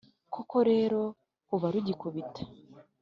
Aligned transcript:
koko 0.33 0.57
rero, 0.69 1.01
kuva 1.47 1.67
rugikubita 1.73 2.41